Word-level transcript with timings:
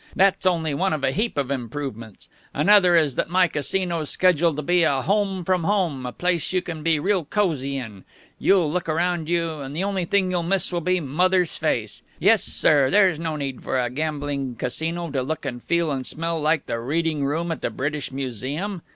That's 0.15 0.47
only 0.47 0.73
one 0.73 0.93
of 0.93 1.03
a 1.03 1.11
heap 1.11 1.37
of 1.37 1.51
improvements. 1.51 2.27
Another 2.55 2.95
is 2.97 3.13
that 3.13 3.29
my 3.29 3.47
Casino's 3.47 4.09
scheduled 4.09 4.55
to 4.55 4.63
be 4.63 4.81
a 4.81 5.03
home 5.03 5.45
from 5.45 5.63
home, 5.63 6.07
a 6.07 6.11
place 6.11 6.51
you 6.53 6.61
can 6.63 6.81
be 6.81 6.97
real 6.97 7.23
cosy 7.23 7.77
in. 7.77 8.03
You'll 8.39 8.71
look 8.71 8.89
around 8.89 9.29
you, 9.29 9.59
and 9.61 9.75
the 9.75 9.83
only 9.83 10.05
thing 10.05 10.31
you'll 10.31 10.41
miss 10.41 10.71
will 10.71 10.81
be 10.81 10.99
mother's 10.99 11.55
face. 11.55 12.01
Yes, 12.17 12.43
sir, 12.43 12.89
there's 12.89 13.19
no 13.19 13.35
need 13.35 13.61
for 13.61 13.79
a 13.79 13.91
gambling 13.91 14.55
Casino 14.55 15.11
to 15.11 15.21
look 15.21 15.45
and 15.45 15.61
feel 15.61 15.91
and 15.91 16.03
smell 16.03 16.41
like 16.41 16.65
the 16.65 16.79
reading 16.79 17.23
room 17.23 17.51
at 17.51 17.61
the 17.61 17.69
British 17.69 18.11
Museum. 18.11 18.81